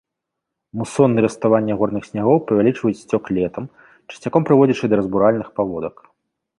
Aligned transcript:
Мусоны 0.79 1.15
і 1.21 1.23
раставанне 1.25 1.73
горных 1.83 2.03
снягоў 2.09 2.37
павялічваюць 2.53 2.97
сцёк 3.05 3.23
летам, 3.41 3.63
часцяком 4.15 4.41
прыводзячы 4.53 4.85
да 4.95 5.05
разбуральным 5.05 5.49
паводак. 5.61 5.95